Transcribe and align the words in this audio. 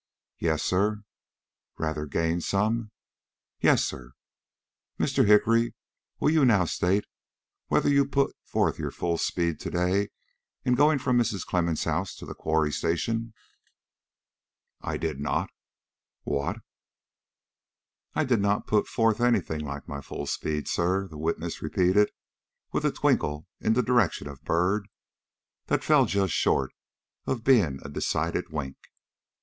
"Yes, 0.39 0.63
sir." 0.63 1.03
"Rather 1.77 2.07
gained 2.07 2.43
some?" 2.43 2.89
"Yes, 3.59 3.83
sir." 3.85 4.13
"Mr. 4.99 5.27
Hickory, 5.27 5.75
will 6.19 6.31
you 6.31 6.43
now 6.43 6.65
state 6.65 7.05
whether 7.67 7.87
you 7.87 8.07
put 8.07 8.35
forth 8.43 8.79
your 8.79 8.89
full 8.89 9.19
speed 9.19 9.59
to 9.59 9.69
day 9.69 10.09
in 10.65 10.73
going 10.73 10.97
from 10.97 11.19
Mrs. 11.19 11.45
Clemmens' 11.45 11.83
house 11.85 12.15
to 12.15 12.25
the 12.25 12.33
Quarry 12.33 12.71
Station?" 12.73 13.35
"I 14.81 14.97
did 14.97 15.19
not." 15.19 15.51
"What?" 16.23 16.61
"I 18.15 18.23
did 18.23 18.39
not 18.41 18.65
put 18.65 18.87
forth 18.87 19.21
any 19.21 19.39
thing 19.39 19.59
like 19.59 19.87
my 19.87 20.01
full 20.01 20.25
speed, 20.25 20.67
sir," 20.67 21.07
the 21.09 21.17
witness 21.19 21.61
repeated, 21.61 22.09
with 22.71 22.85
a 22.85 22.91
twinkle 22.91 23.45
in 23.59 23.73
the 23.73 23.83
direction 23.83 24.27
of 24.27 24.43
Byrd 24.43 24.87
that 25.67 25.83
fell 25.83 26.07
just 26.07 26.33
short 26.33 26.73
of 27.27 27.43
being 27.43 27.79
a 27.83 27.87
decided 27.89 28.49
wink. 28.49 28.77